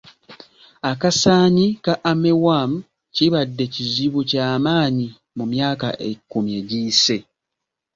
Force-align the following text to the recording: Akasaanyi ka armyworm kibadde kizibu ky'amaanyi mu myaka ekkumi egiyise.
Akasaanyi 0.91 1.65
ka 1.85 1.93
armyworm 2.11 2.71
kibadde 3.15 3.63
kizibu 3.73 4.19
ky'amaanyi 4.29 5.07
mu 5.37 5.45
myaka 5.53 5.87
ekkumi 6.09 6.51
egiyise. 6.59 7.17